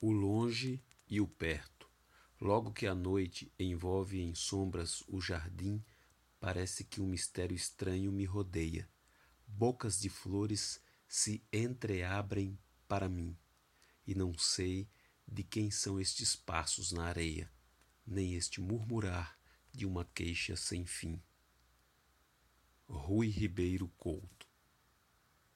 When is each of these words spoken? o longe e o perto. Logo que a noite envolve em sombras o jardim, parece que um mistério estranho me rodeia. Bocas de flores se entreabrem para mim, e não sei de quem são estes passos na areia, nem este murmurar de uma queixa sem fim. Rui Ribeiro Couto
o 0.00 0.10
longe 0.10 0.82
e 1.08 1.20
o 1.20 1.26
perto. 1.26 1.88
Logo 2.40 2.72
que 2.72 2.86
a 2.86 2.94
noite 2.94 3.52
envolve 3.58 4.20
em 4.20 4.34
sombras 4.34 5.02
o 5.08 5.20
jardim, 5.20 5.84
parece 6.38 6.84
que 6.84 7.00
um 7.00 7.06
mistério 7.06 7.54
estranho 7.54 8.12
me 8.12 8.24
rodeia. 8.24 8.88
Bocas 9.46 9.98
de 9.98 10.08
flores 10.08 10.80
se 11.08 11.46
entreabrem 11.52 12.58
para 12.88 13.08
mim, 13.08 13.36
e 14.06 14.14
não 14.14 14.36
sei 14.36 14.88
de 15.26 15.42
quem 15.42 15.70
são 15.70 16.00
estes 16.00 16.36
passos 16.36 16.92
na 16.92 17.04
areia, 17.04 17.50
nem 18.06 18.34
este 18.34 18.60
murmurar 18.60 19.38
de 19.72 19.86
uma 19.86 20.04
queixa 20.04 20.56
sem 20.56 20.84
fim. 20.84 21.22
Rui 22.86 23.28
Ribeiro 23.28 23.88
Couto 23.96 24.43